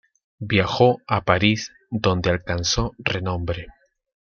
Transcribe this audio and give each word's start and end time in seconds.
Viajó 0.39 0.99
a 1.05 1.23
París, 1.25 1.71
donde 1.91 2.31
alcanzó 2.31 2.95
renombre. 2.97 3.67